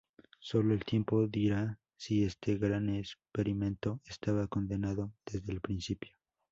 Solo 0.39 0.73
el 0.73 0.83
tiempo 0.83 1.27
dirá 1.27 1.77
si 1.95 2.23
este 2.23 2.57
"gran 2.57 2.89
experimento" 2.89 4.01
estaba 4.07 4.47
condenado 4.47 5.13
desde 5.31 5.51
el 5.51 5.61
principio. 5.61 6.09